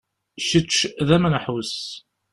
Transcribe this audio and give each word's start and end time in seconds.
Kečč, 0.47 0.75
d 1.07 1.09
amenḥus. 1.15 1.73